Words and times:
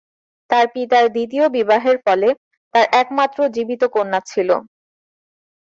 তার 0.49 0.65
পিতার 0.73 1.05
দ্বিতীয় 1.15 1.45
বিবাহের 1.55 1.97
ফলে 2.05 2.29
তার 2.73 2.85
একমাত্র 3.01 3.39
জীবিত 3.55 3.81
কন্যা 3.95 4.19
ছিল। 4.25 4.49